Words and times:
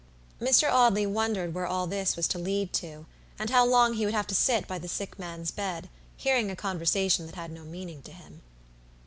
Mr. 0.41 0.67
Audley 0.73 1.05
wondered 1.05 1.53
where 1.53 1.67
all 1.67 1.85
this 1.85 2.15
was 2.15 2.27
to 2.27 2.39
lead 2.39 2.73
to, 2.73 3.05
and 3.37 3.51
how 3.51 3.63
long 3.63 3.93
he 3.93 4.03
would 4.03 4.15
have 4.15 4.25
to 4.25 4.33
sit 4.33 4.67
by 4.67 4.79
the 4.79 4.87
sick 4.87 5.19
man's 5.19 5.51
bed, 5.51 5.89
hearing 6.17 6.49
a 6.49 6.55
conversation 6.55 7.27
that 7.27 7.35
had 7.35 7.51
no 7.51 7.63
meaning 7.63 8.01
to 8.01 8.11
him. 8.11 8.41